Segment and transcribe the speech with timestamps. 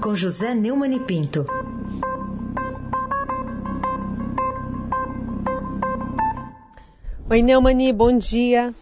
[0.00, 1.44] com José Neumann e Pinto.
[7.28, 8.72] Oi, Neumani, bom dia.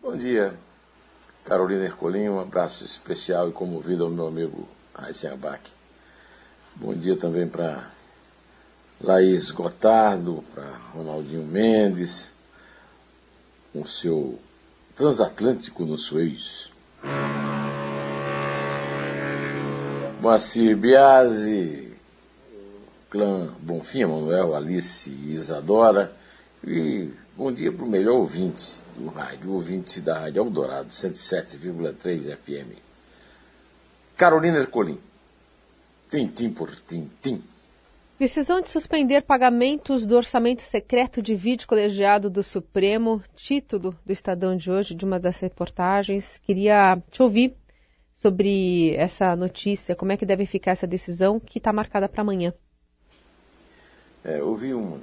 [0.00, 0.54] Bom dia,
[1.44, 5.70] Carolina Ercolim, um abraço especial e comovido ao meu amigo Raíssen Abac.
[6.76, 7.90] Bom dia também para
[9.00, 12.32] Laís Gotardo, para Ronaldinho Mendes,
[13.72, 14.38] com seu
[14.94, 16.70] transatlântico no Suez.
[20.24, 21.92] Moacir Biasi,
[23.10, 26.16] clã Bonfim, Manuel, Alice e Isadora.
[26.66, 32.72] E bom dia para o melhor ouvinte do rádio, ouvinte da Rádio Eldorado, 107,3 FM.
[34.16, 34.98] Carolina Ercolim.
[36.08, 37.42] Tintim por tintim.
[38.18, 44.56] Decisão de suspender pagamentos do orçamento secreto de vídeo colegiado do Supremo, título do Estadão
[44.56, 46.38] de hoje, de uma das reportagens.
[46.38, 47.54] Queria te ouvir
[48.14, 52.54] sobre essa notícia, como é que deve ficar essa decisão que está marcada para amanhã.
[54.24, 54.98] É, eu vi uma,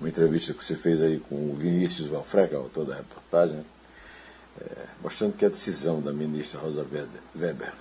[0.00, 3.64] uma entrevista que você fez aí com o Vinícius Valfreca, autor da reportagem,
[4.60, 6.84] é, mostrando que a decisão da ministra Rosa
[7.36, 7.72] Weber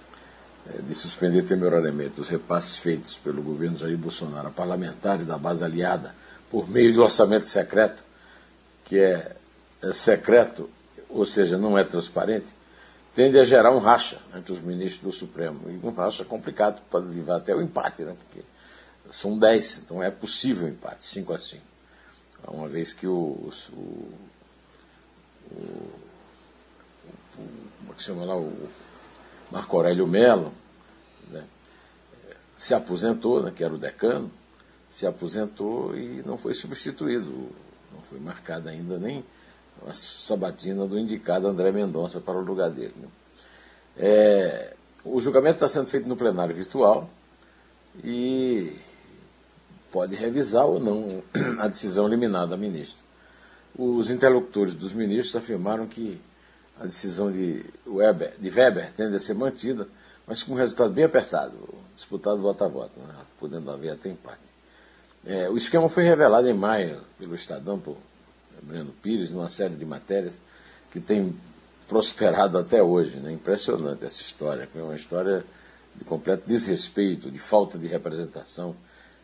[0.68, 5.64] é, de suspender temporariamente os repasses feitos pelo governo Jair Bolsonaro a parlamentares da base
[5.64, 6.14] aliada
[6.50, 8.04] por meio do orçamento secreto,
[8.84, 9.36] que é,
[9.82, 10.70] é secreto,
[11.08, 12.54] ou seja, não é transparente,
[13.14, 15.70] tende a gerar um racha entre os ministros do Supremo.
[15.70, 18.16] E um racha complicado, pode levar até o empate, né?
[18.18, 18.46] porque
[19.12, 21.64] são 10, então é possível o empate, 5 a 5.
[22.48, 24.14] Uma vez que o, o,
[25.52, 25.92] o,
[27.36, 28.70] como é que chama lá, o
[29.52, 30.54] Marco Aurélio Melo,
[31.30, 31.44] né,
[32.58, 34.32] se aposentou, né, que era o decano,
[34.90, 37.50] se aposentou e não foi substituído,
[37.94, 39.24] não foi marcada ainda nem
[39.88, 42.94] a sabatina do indicado André Mendonça para o lugar dele.
[42.98, 43.08] Né.
[43.98, 47.10] É, o julgamento está sendo feito no plenário virtual
[48.04, 48.74] e
[49.92, 51.24] pode revisar ou não
[51.60, 53.00] a decisão liminar da ministra.
[53.78, 56.20] Os interlocutores dos ministros afirmaram que
[56.80, 59.88] a decisão de Weber, de Weber tende a ser mantida,
[60.26, 61.54] mas com um resultado bem apertado,
[61.94, 63.16] disputado voto a voto, né?
[63.40, 64.40] podendo haver até empate.
[65.26, 67.98] É, o esquema foi revelado em maio pelo Estadão, por
[68.70, 70.40] Breno Pires, numa série de matérias
[70.92, 71.36] que tem
[71.88, 73.18] prosperado até hoje.
[73.18, 73.34] Né?
[73.34, 75.44] Impressionante essa história, foi uma história
[75.96, 78.76] de completo desrespeito, de falta de representação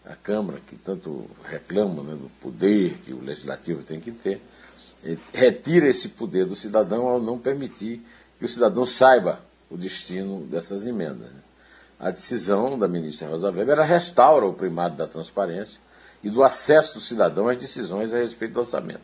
[0.03, 4.41] a Câmara, que tanto reclama né, do poder que o Legislativo tem que ter,
[5.33, 8.05] retira esse poder do cidadão ao não permitir
[8.37, 9.39] que o cidadão saiba
[9.69, 11.31] o destino dessas emendas.
[11.31, 11.41] Né.
[11.99, 15.79] A decisão da ministra Rosa Weber restaura o primado da transparência
[16.23, 19.01] e do acesso do cidadão às decisões a respeito do orçamento,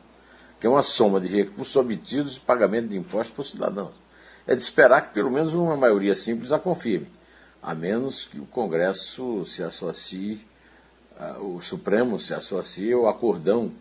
[0.61, 3.99] que é uma soma de recursos obtidos e pagamento de impostos por cidadãos.
[4.47, 7.09] É de esperar que pelo menos uma maioria simples a confirme,
[7.61, 10.45] a menos que o Congresso se associe
[11.39, 13.71] o Supremo se associa ao acordão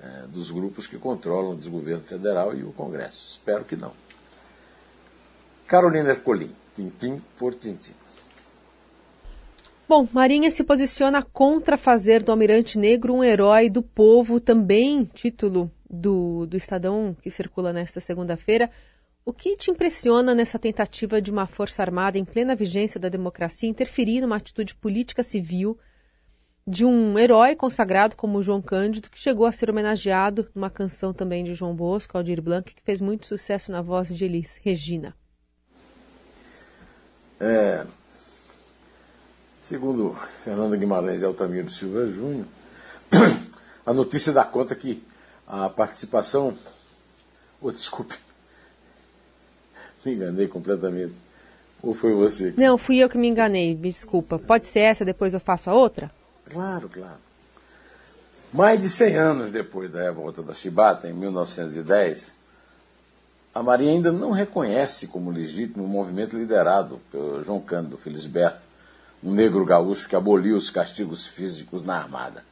[0.00, 3.32] é, dos grupos que controlam o desgoverno federal e o Congresso.
[3.32, 3.92] Espero que não.
[5.66, 7.94] Carolina Ercolim, tintim por tintim.
[9.88, 15.70] Bom, Marinha se posiciona contra fazer do Almirante Negro um herói do povo, também título
[15.90, 18.70] do, do Estadão que circula nesta segunda-feira.
[19.24, 23.68] O que te impressiona nessa tentativa de uma força armada em plena vigência da democracia
[23.68, 25.78] interferir numa atitude política civil
[26.66, 31.42] de um herói consagrado como João Cândido, que chegou a ser homenageado numa canção também
[31.42, 35.14] de João Bosco, Aldir Blanc, que fez muito sucesso na voz de Elis Regina.
[37.40, 37.84] É,
[39.62, 40.14] segundo
[40.44, 42.46] Fernando Guimarães e Altamiro Silva Júnior,
[43.84, 45.02] a notícia dá conta que
[45.50, 46.54] a participação.
[47.60, 48.14] Oh, desculpe,
[50.06, 51.14] me enganei completamente.
[51.82, 52.54] Ou foi você?
[52.56, 54.38] Não, fui eu que me enganei, me desculpa.
[54.38, 56.10] Pode ser essa, depois eu faço a outra?
[56.48, 57.18] Claro, claro.
[58.52, 62.32] Mais de 100 anos depois da revolta da Chibata, em 1910,
[63.54, 68.68] a Marinha ainda não reconhece como legítimo o movimento liderado pelo João Cândido Felisberto,
[69.22, 72.44] um negro gaúcho que aboliu os castigos físicos na Armada.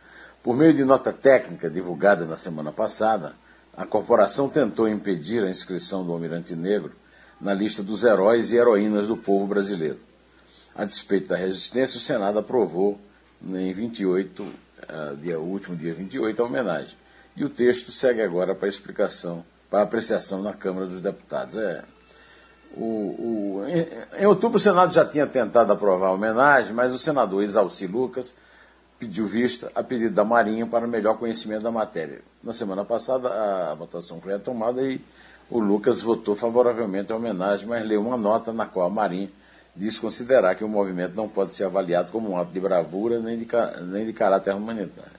[0.49, 3.35] Por meio de nota técnica divulgada na semana passada,
[3.77, 6.93] a corporação tentou impedir a inscrição do Almirante Negro
[7.39, 9.99] na lista dos heróis e heroínas do povo brasileiro.
[10.75, 12.99] A despeito da resistência, o Senado aprovou
[13.45, 16.97] em 28, uh, dia, o último dia 28, a homenagem.
[17.37, 21.59] E o texto segue agora para explicação, para apreciação na Câmara dos Deputados.
[21.59, 21.85] É,
[22.75, 26.99] o, o, em, em, outubro o Senado já tinha tentado aprovar a homenagem, mas o
[26.99, 28.35] senador Isalci Lucas
[28.99, 32.21] pediu vista a pedido da Marinha para melhor conhecimento da matéria.
[32.43, 33.29] Na semana passada
[33.71, 35.01] a votação foi retomada e
[35.51, 39.31] o Lucas votou favoravelmente à homenagem, mas leu uma nota na qual a Marinha
[39.75, 43.39] diz considerar que o movimento não pode ser avaliado como um ato de bravura nem
[43.39, 43.47] de,
[43.87, 45.19] nem de caráter humanitário.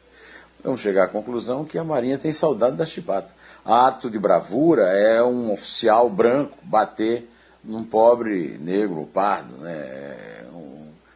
[0.61, 3.33] Vamos chegar à conclusão que a Marinha tem saudade da chibata.
[3.63, 7.29] Ato de bravura é um oficial branco bater
[7.63, 9.55] num pobre negro, pardo.
[9.57, 10.38] Né?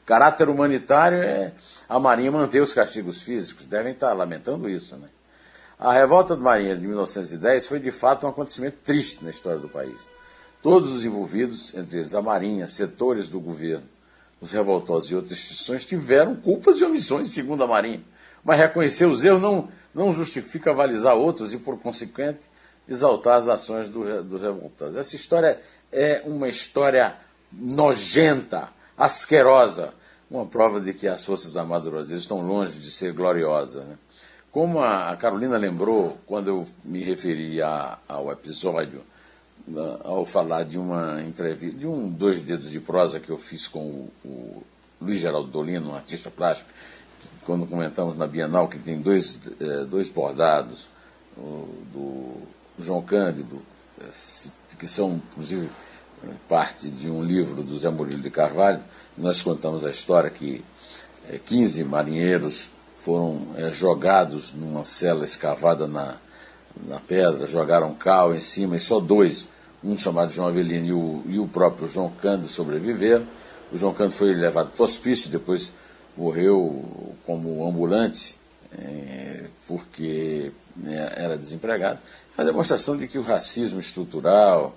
[0.06, 1.54] Caráter humanitário é
[1.88, 3.66] a Marinha manter os castigos físicos.
[3.66, 4.96] Devem estar lamentando isso.
[4.98, 5.08] Né?
[5.80, 9.70] A revolta do Marinha de 1910 foi de fato um acontecimento triste na história do
[9.70, 10.08] país.
[10.62, 13.84] Todos os envolvidos, entre eles a Marinha, setores do governo,
[14.40, 18.02] os revoltosos e outras instituições, tiveram culpas e omissões, segundo a Marinha.
[18.44, 22.50] Mas reconhecer os erros não, não justifica avalizar outros e, por consequente,
[22.88, 24.98] exaltar as ações dos do revoltosos.
[24.98, 25.60] Essa história
[25.92, 27.16] é uma história
[27.52, 29.94] nojenta, asquerosa,
[30.30, 33.86] uma prova de que as Forças Armadas estão longe de ser gloriosas.
[33.86, 33.98] Né?
[34.52, 39.04] Como a Carolina lembrou, quando eu me referi a, ao episódio
[40.04, 43.80] ao falar de uma entrevista, de um dois dedos de prosa que eu fiz com
[43.80, 44.64] o, o
[45.02, 46.70] Luiz Geraldo Dolino, um artista plástico,
[47.20, 50.90] que, quando comentamos na Bienal que tem dois, é, dois bordados
[51.38, 52.34] o, do
[52.78, 53.62] João Cândido,
[54.02, 54.06] é,
[54.78, 55.70] que são, inclusive,
[56.48, 58.82] parte de um livro do Zé Murilo de Carvalho,
[59.18, 60.64] nós contamos a história que
[61.30, 66.16] é, 15 marinheiros foram é, jogados numa cela escavada na,
[66.88, 69.48] na pedra, jogaram cal em cima e só dois
[69.84, 73.28] um chamado João Avelino e o, e o próprio João Cândido sobreviveram.
[73.72, 75.74] O João Cândido foi levado para o hospício, depois
[76.16, 78.38] morreu como ambulante,
[78.72, 82.00] é, porque né, era desempregado.
[82.38, 84.76] A demonstração de que o racismo estrutural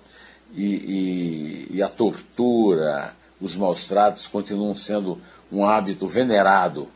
[0.52, 5.20] e, e, e a tortura, os maus tratos continuam sendo
[5.50, 6.88] um hábito venerado,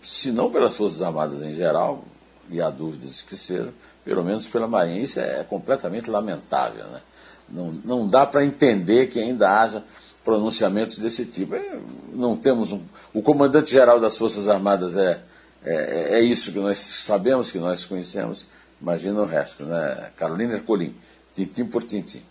[0.00, 2.04] se não pelas Forças Armadas em geral,
[2.50, 3.72] e há dúvidas que seja,
[4.04, 5.00] pelo menos pela Marinha.
[5.00, 6.84] Isso é completamente lamentável.
[6.86, 7.00] Né?
[7.48, 9.82] Não, não dá para entender que ainda haja
[10.22, 11.54] pronunciamentos desse tipo.
[11.54, 11.78] É,
[12.12, 12.80] não temos um,
[13.12, 15.20] o comandante-geral das Forças Armadas é,
[15.64, 18.46] é, é, isso que nós sabemos, que nós conhecemos.
[18.80, 20.10] Imagina o resto, né?
[20.16, 20.94] Carolina Ercolim,
[21.34, 22.22] tintim por tintim.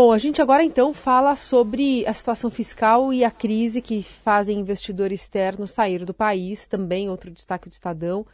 [0.00, 4.60] Bom, a gente agora então fala sobre a situação fiscal e a crise que fazem
[4.60, 6.68] investidores externos sair do país.
[6.68, 8.24] Também outro destaque do Estadão.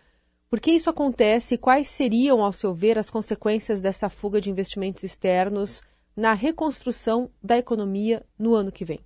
[0.51, 4.51] Por que isso acontece e quais seriam, ao seu ver, as consequências dessa fuga de
[4.51, 5.83] investimentos externos
[6.15, 9.01] na reconstrução da economia no ano que vem?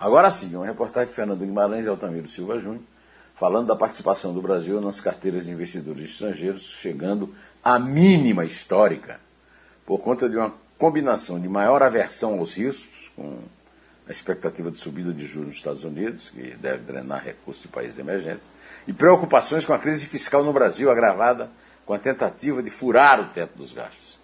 [0.00, 2.80] Agora sim, uma reportagem de Fernando Guimarães e Altamiro Silva Júnior,
[3.34, 9.20] falando da participação do Brasil nas carteiras de investidores estrangeiros, chegando à mínima histórica,
[9.84, 13.38] por conta de uma combinação de maior aversão aos riscos, com
[14.06, 17.98] a expectativa de subida de juros nos Estados Unidos, que deve drenar recursos de países
[17.98, 18.46] emergentes,
[18.86, 21.48] e preocupações com a crise fiscal no Brasil, agravada
[21.86, 24.20] com a tentativa de furar o teto dos gastos.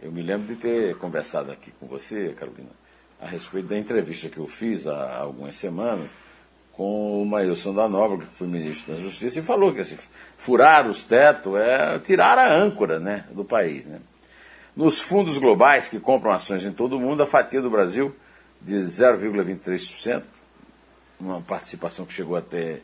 [0.00, 2.70] Eu me lembro de ter conversado aqui com você, Carolina,
[3.20, 6.12] a respeito da entrevista que eu fiz há algumas semanas
[6.74, 9.98] com o Maílson da que foi ministro da Justiça, e falou que assim,
[10.38, 13.84] furar os tetos é tirar a âncora né, do país.
[13.84, 13.98] Né?
[14.76, 18.14] Nos fundos globais que compram ações em todo o mundo, a fatia do Brasil
[18.60, 20.22] de 0,23%,
[21.20, 22.80] uma participação que chegou até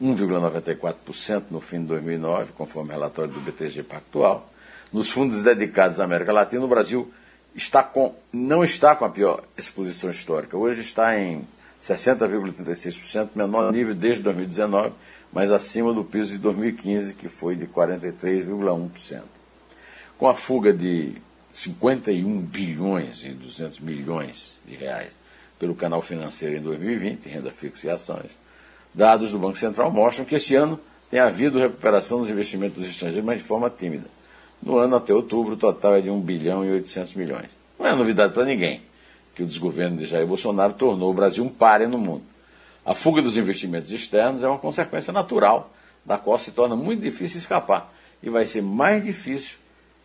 [0.00, 4.50] 1,94% no fim de 2009, conforme relatório do BTG Pactual.
[4.92, 7.10] Nos fundos dedicados à América Latina, o Brasil
[7.54, 10.58] está com, não está com a pior exposição histórica.
[10.58, 11.46] Hoje está em
[11.82, 14.92] 60,36%, menor nível desde 2019,
[15.32, 19.22] mas acima do piso de 2015, que foi de 43,1%.
[20.18, 21.14] Com a fuga de
[21.52, 25.12] 51 bilhões e 200 milhões de reais
[25.58, 28.30] pelo canal financeiro em 2020, renda fixa e ações,
[28.92, 30.80] Dados do Banco Central mostram que este ano
[31.10, 34.06] tem havido recuperação dos investimentos dos estrangeiros, mas de forma tímida.
[34.62, 37.48] No ano até outubro, o total é de 1 bilhão e 800 milhões.
[37.78, 38.82] Não é novidade para ninguém
[39.34, 42.22] que o desgoverno de Jair Bolsonaro tornou o Brasil um páreo no mundo.
[42.84, 45.72] A fuga dos investimentos externos é uma consequência natural,
[46.04, 47.92] da qual se torna muito difícil escapar.
[48.22, 49.56] E vai ser mais difícil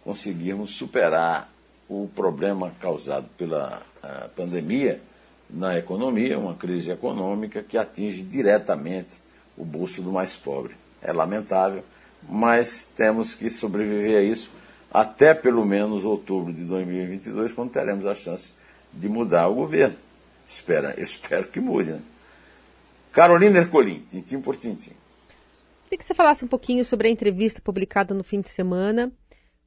[0.06, 1.52] conseguirmos superar
[1.90, 5.02] o problema causado pela eh, pandemia
[5.50, 9.20] na economia, uma crise econômica que atinge diretamente
[9.58, 10.76] o bolso do mais pobre.
[11.02, 11.84] É lamentável,
[12.30, 14.50] mas temos que sobreviver a isso
[14.92, 18.54] até pelo menos outubro de 2022, quando teremos a chance
[18.94, 19.96] de mudar o governo.
[20.48, 21.94] Espera, espero que mude.
[21.94, 22.02] Né?
[23.12, 24.94] Carolina Ercolim, tintim por tintim.
[25.86, 29.12] Queria que você falasse um pouquinho sobre a entrevista publicada no fim de semana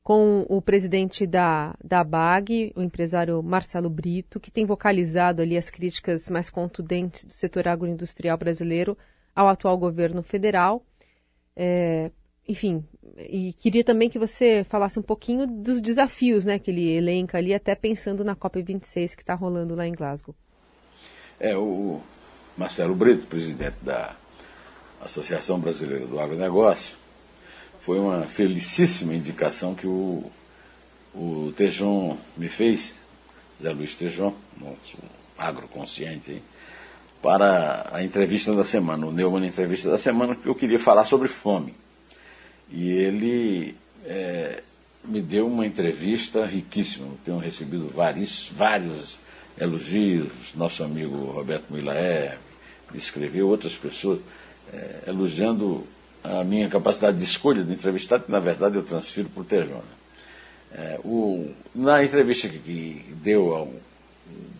[0.09, 5.69] com o presidente da, da BAG, o empresário Marcelo Brito, que tem vocalizado ali as
[5.69, 8.97] críticas mais contundentes do setor agroindustrial brasileiro
[9.37, 10.83] ao atual governo federal.
[11.55, 12.11] É,
[12.49, 12.83] enfim,
[13.19, 17.53] e queria também que você falasse um pouquinho dos desafios né, que ele elenca ali,
[17.53, 20.35] até pensando na COP26 que está rolando lá em Glasgow.
[21.39, 22.01] É, o
[22.57, 24.17] Marcelo Brito, presidente da
[25.03, 26.97] Associação Brasileira do Agronegócio,
[27.89, 30.31] foi uma felicíssima indicação que o,
[31.15, 32.93] o Tejon me fez,
[33.63, 34.99] Zé Luiz Tejon, nosso
[35.39, 36.43] agroconsciente, hein,
[37.23, 41.29] para a entrevista da semana, o Neumann Entrevista da Semana, que eu queria falar sobre
[41.29, 41.75] fome.
[42.71, 44.63] E ele é,
[45.03, 49.19] me deu uma entrevista riquíssima, eu tenho recebido vários, vários
[49.59, 52.37] elogios, nosso amigo Roberto Milaé
[52.93, 54.21] me escreveu, outras pessoas,
[54.75, 55.89] é, elogiando
[56.23, 59.99] a minha capacidade de escolha do entrevistado, que na verdade eu transfiro para o Tejona.
[60.73, 63.73] É, o, na entrevista que, que deu ao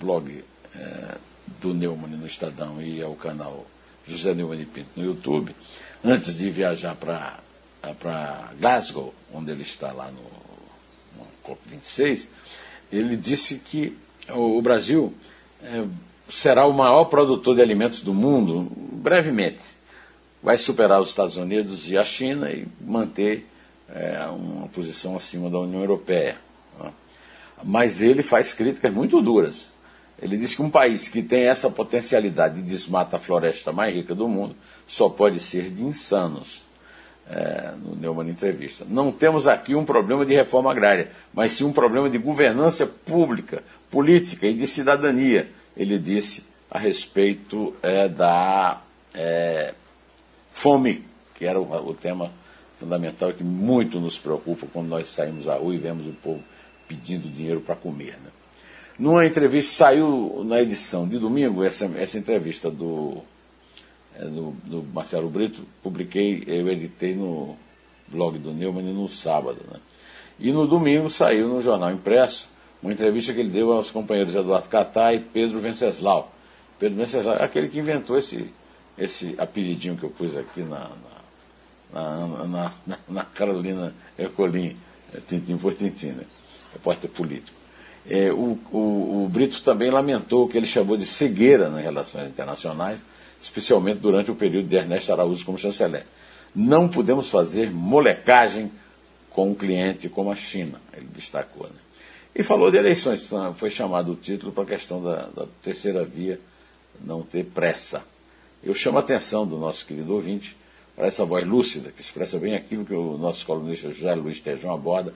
[0.01, 0.43] blog
[0.75, 1.17] é,
[1.61, 3.67] do Neumann no Estadão e ao canal
[4.07, 5.55] José Neumann Pinto no YouTube,
[6.03, 12.29] antes de viajar para Glasgow, onde ele está lá no, no COP26,
[12.91, 13.97] ele disse que
[14.31, 15.13] o, o Brasil
[15.63, 15.85] é,
[16.31, 19.78] será o maior produtor de alimentos do mundo brevemente.
[20.43, 23.47] Vai superar os Estados Unidos e a China e manter
[23.89, 26.37] é, uma posição acima da União Europeia.
[26.79, 26.93] Né?
[27.65, 29.67] Mas ele faz críticas muito duras.
[30.21, 34.15] Ele diz que um país que tem essa potencialidade de desmata a floresta mais rica
[34.15, 36.67] do mundo só pode ser de insanos.
[37.31, 38.87] É, no Neumann Entrevista.
[38.89, 43.63] Não temos aqui um problema de reforma agrária, mas sim um problema de governança pública,
[43.91, 48.81] política e de cidadania, ele disse a respeito é, da
[49.13, 49.75] é,
[50.59, 51.05] fome,
[51.37, 52.33] que era o, o, tema
[52.79, 56.43] fundamental que muito nos preocupa quando nós saímos à rua e vemos o povo
[56.89, 58.15] pedindo dinheiro para comer.
[58.15, 58.31] Né?
[58.99, 63.19] Numa entrevista, saiu na edição de domingo, essa, essa entrevista do,
[64.17, 67.57] é, do, do, Marcelo Brito, publiquei, eu editei no
[68.09, 69.61] blog do Neumann no sábado.
[69.71, 69.79] Né?
[70.41, 72.49] E no domingo saiu no jornal impresso
[72.83, 76.33] uma entrevista que ele deu aos companheiros Eduardo Catá e Pedro Venceslau.
[76.81, 78.53] Pedro Venceslau é aquele que inventou esse,
[78.99, 80.91] esse apelidinho que eu pus aqui na,
[81.93, 84.77] na, na, na, na Carolina Ercolim,
[85.15, 86.25] é, Tintim por Tintim, né?
[86.73, 87.57] repórter político.
[88.09, 92.29] É, o, o, o Brito também lamentou o que ele chamou de cegueira nas relações
[92.29, 93.01] internacionais,
[93.41, 96.07] especialmente durante o período de Ernesto Araújo como chanceler.
[96.55, 98.71] Não podemos fazer molecagem
[99.31, 101.67] com um cliente como a China, ele destacou.
[101.67, 101.77] Né?
[102.35, 106.41] E falou de eleições, foi chamado o título para a questão da, da, terceira via
[107.05, 108.03] não ter pressa.
[108.63, 110.57] Eu chamo a atenção do nosso querido ouvinte
[110.97, 114.75] para essa voz lúcida, que expressa bem aquilo que o nosso colunista José Luiz Tejão
[114.75, 115.15] aborda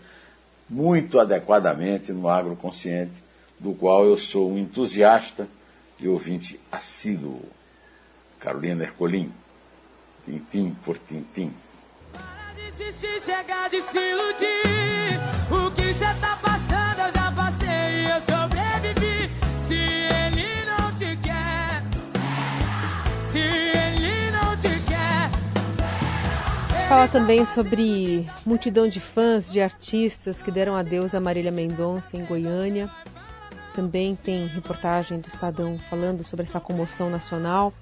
[0.70, 3.22] muito adequadamente no agroconsciente,
[3.58, 5.48] do qual eu sou um entusiasta
[5.98, 7.42] e ouvinte assíduo.
[8.38, 9.30] Carolina Ercolim,
[10.24, 11.52] tintim por tintim.
[12.12, 14.91] Para chegar de se iludir,
[27.02, 32.24] Fala também sobre multidão de fãs, de artistas que deram adeus a Marília Mendonça em
[32.24, 32.88] Goiânia.
[33.74, 37.74] Também tem reportagem do Estadão falando sobre essa comoção nacional.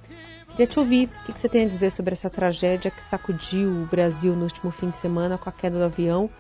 [0.53, 3.87] Queria te ouvir o que você tem a dizer sobre essa tragédia que sacudiu o
[3.91, 6.31] Brasil no último fim de semana com a queda do avião,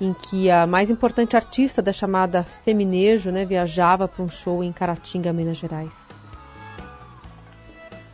[0.00, 4.72] em que a mais importante artista da chamada Feminejo né, viajava para um show em
[4.72, 5.94] Caratinga, Minas Gerais.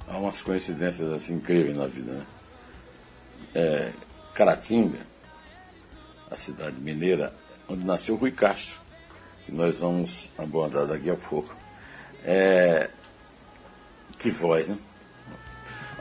[0.07, 2.13] Há umas coincidências assim incríveis na vida.
[2.13, 2.36] Né?
[3.59, 3.91] É,
[4.35, 4.99] Caratinga,
[6.31, 7.33] a cidade mineira,
[7.67, 8.79] onde nasceu Rui Castro,
[9.47, 11.57] que nós vamos abordar daqui a pouco.
[12.23, 12.91] É,
[14.19, 14.77] que voz, né?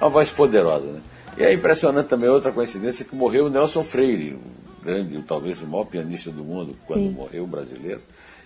[0.01, 1.01] Uma voz poderosa, né?
[1.37, 5.67] E é impressionante também outra coincidência que morreu o Nelson Freire, o grande, talvez o
[5.67, 7.11] maior pianista do mundo, quando Sim.
[7.11, 8.01] morreu, brasileiro.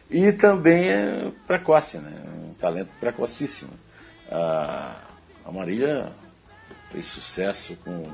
[0.07, 2.13] E também é precoce, né?
[2.47, 3.71] Um talento precocíssimo.
[4.31, 4.97] A,
[5.43, 6.11] a Marília
[6.91, 8.07] fez sucesso com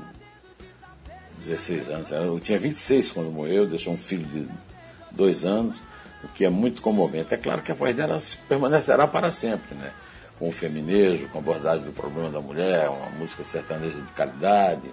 [1.46, 2.10] 16 anos.
[2.10, 4.48] Eu tinha 26 quando morreu, deixou um filho de
[5.10, 5.82] dois anos,
[6.22, 7.32] o que é muito comovente.
[7.32, 9.92] É claro que a voz dela permanecerá para sempre, né?
[10.38, 14.90] com o feminejo, com a abordagem do problema da mulher, uma música sertaneja de qualidade.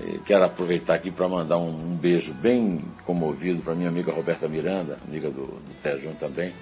[0.00, 4.48] E quero aproveitar aqui para mandar um, um, beijo bem comovido para minha amiga Roberta
[4.48, 6.52] Miranda, amiga do, do Tejão também,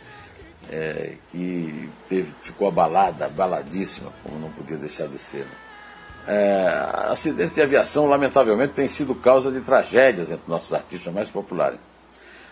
[0.70, 5.46] é, que teve, ficou abalada, abaladíssima, como não podia deixar de ser.
[6.26, 6.68] É,
[7.10, 11.78] acidentes de aviação, lamentavelmente, tem sido causa de tragédias entre nossos artistas mais populares.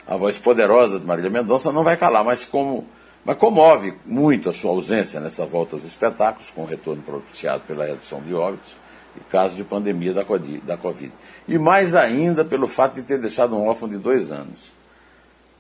[0.06, 2.86] A voz poderosa de Marília Mendonça não vai calar, mas como
[3.24, 7.84] mas comove muito a sua ausência nessa volta aos espetáculos, com o retorno propiciado pela
[7.84, 8.76] redução de óbitos
[9.16, 11.12] e casos de pandemia da Covid.
[11.46, 14.72] E mais ainda pelo fato de ter deixado um órfão de dois anos.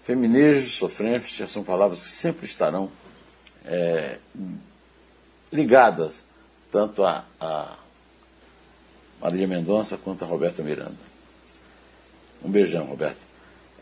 [0.04, 2.90] Feminejo, sofrência, são palavras que sempre estarão
[3.64, 4.18] é,
[5.52, 6.24] ligadas
[6.72, 7.76] tanto a, a
[9.20, 11.10] Maria Mendonça quanto a Roberto Miranda.
[12.42, 13.20] Um beijão, Roberto.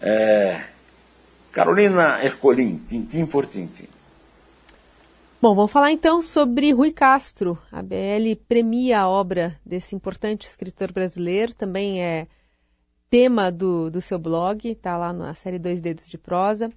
[0.01, 0.65] É,
[1.53, 3.87] Carolina Ercolim, tintim por tintim.
[5.41, 7.57] Bom, vamos falar então sobre Rui Castro.
[7.71, 12.27] A BL premia a obra desse importante escritor brasileiro, também é
[13.09, 16.67] tema do, do seu blog, está lá na série Dois Dedos de Prosa.
[16.67, 16.73] O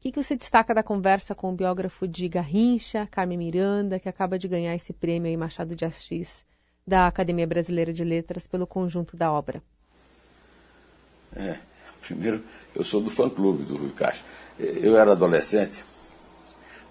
[0.00, 4.38] que, que você destaca da conversa com o biógrafo de Garrincha, Carmen Miranda, que acaba
[4.38, 6.44] de ganhar esse prêmio aí, Machado de Assis,
[6.86, 9.62] da Academia Brasileira de Letras, pelo conjunto da obra?
[11.34, 11.56] É,
[12.00, 12.42] primeiro,
[12.74, 14.24] eu sou do fã-clube do Rui Castro.
[14.58, 15.84] Eu era adolescente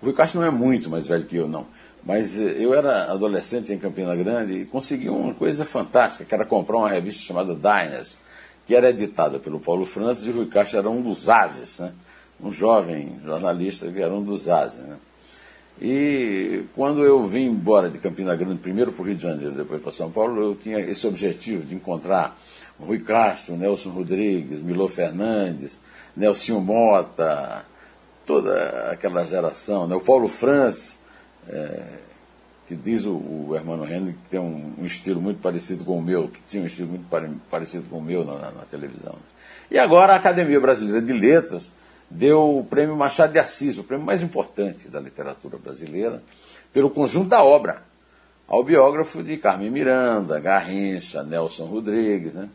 [0.02, 1.66] o Rui Castro não é muito mais velho que eu, não.
[2.04, 6.46] Mas eh, eu era adolescente em Campina Grande e consegui uma coisa fantástica, que era
[6.46, 8.18] comprar uma revista chamada Diners,
[8.68, 11.94] que era editada pelo Paulo Francis e o Rui Castro era um dos ases, né?
[12.40, 14.78] um jovem jornalista que era um dos ases.
[14.80, 14.98] Né?
[15.82, 19.82] E quando eu vim embora de Campina Grande, primeiro para o Rio de Janeiro, depois
[19.82, 22.38] para São Paulo, eu tinha esse objetivo de encontrar
[22.80, 25.78] Rui Castro, Nelson Rodrigues, Milô Fernandes,
[26.16, 27.66] Nelson Mota,
[28.26, 29.96] toda aquela geração, né?
[29.96, 30.98] o Paulo Franz,
[31.48, 31.84] é,
[32.68, 36.02] que diz o, o Hermano Henry que tem um, um, estilo muito parecido com o
[36.02, 39.14] meu, que tinha um estilo muito pare, parecido com o meu na, na televisão.
[39.14, 39.20] Né?
[39.72, 41.72] E agora a Academia Brasileira de Letras
[42.10, 46.22] deu o prêmio Machado de Assis, o prêmio mais importante da literatura brasileira,
[46.72, 47.84] pelo conjunto da obra,
[48.48, 52.50] ao biógrafo de Carmen Miranda, Garrincha, Nelson Rodrigues, né?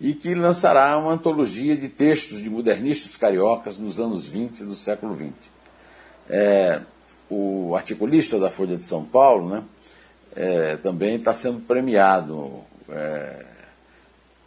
[0.00, 5.16] e que lançará uma antologia de textos de modernistas cariocas nos anos 20 do século
[5.16, 5.30] XX.
[6.28, 6.80] É,
[7.30, 9.62] o articulista da Folha de São Paulo né,
[10.34, 13.44] é, também está sendo premiado é,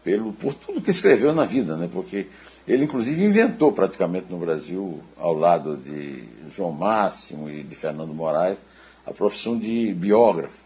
[0.03, 2.27] pelo, por tudo que escreveu na vida, né, porque
[2.67, 6.23] ele, inclusive, inventou praticamente no Brasil, ao lado de
[6.55, 8.57] João Máximo e de Fernando Moraes,
[9.05, 10.57] a profissão de biógrafo.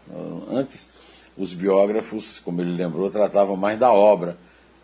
[0.50, 0.88] Antes,
[1.36, 4.36] os biógrafos, como ele lembrou, tratavam mais da obra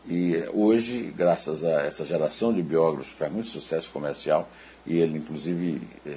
[0.09, 4.49] e hoje, graças a essa geração de biógrafos, faz muito sucesso comercial,
[4.87, 6.17] e ele, inclusive, é,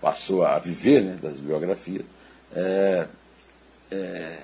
[0.00, 2.04] passou a viver né, das biografias.
[2.54, 3.08] É,
[3.90, 4.38] é,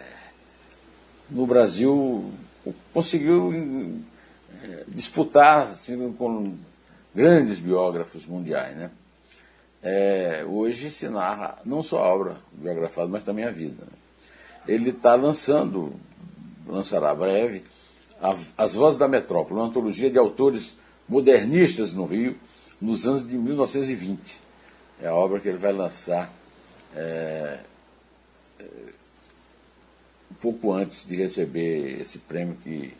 [1.31, 2.33] no Brasil,
[2.93, 3.53] conseguiu
[4.89, 6.55] disputar assim, com
[7.15, 8.77] grandes biógrafos mundiais.
[8.77, 8.91] Né?
[9.83, 13.85] É, hoje se narra não só a obra biografada, mas também a vida.
[13.85, 13.99] Né?
[14.69, 15.95] Ele está lançando,
[16.67, 17.63] lançará breve,
[18.57, 20.77] as Vozes da Metrópole, uma antologia de autores
[21.09, 22.37] modernistas no Rio,
[22.81, 24.41] nos anos de 1920.
[25.01, 26.33] É a obra que ele vai lançar
[26.95, 27.61] é,
[28.59, 28.65] é,
[30.31, 32.95] um pouco antes de receber esse prêmio, que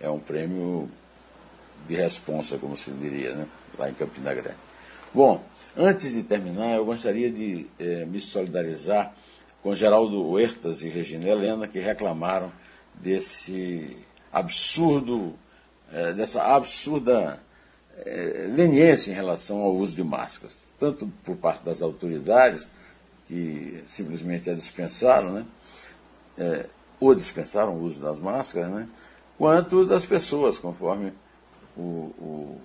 [0.00, 0.88] é um prêmio
[1.88, 3.46] de responsa, como se diria, né?
[3.78, 4.58] lá em Campina Grande.
[5.12, 5.42] Bom,
[5.76, 9.14] antes de terminar, eu gostaria de é, me solidarizar
[9.62, 12.52] com Geraldo Huertas e Regina Helena, que reclamaram
[12.94, 13.96] desse
[14.32, 15.34] absurdo,
[15.92, 17.40] é, dessa absurda
[17.96, 22.68] é, leniência em relação ao uso de máscaras, tanto por parte das autoridades,
[23.26, 25.46] que simplesmente a dispensaram, né,
[26.38, 26.66] é,
[27.00, 28.88] ou dispensaram o uso das máscaras, né,
[29.38, 31.12] quanto das pessoas, conforme
[31.76, 32.60] o, o,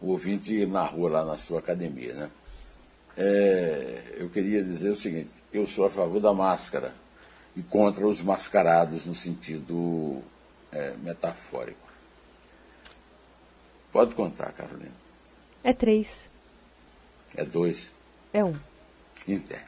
[0.00, 2.14] o ouvinte narrou lá na sua academia.
[2.14, 2.30] Né.
[3.16, 6.94] É, eu queria dizer o seguinte: eu sou a favor da máscara
[7.54, 10.22] e contra os mascarados no sentido
[10.70, 11.86] é, metafórico.
[13.90, 14.94] Pode contar, Carolina.
[15.64, 16.28] É três.
[17.34, 17.90] É dois.
[18.32, 18.54] É um.
[19.26, 19.64] Inter.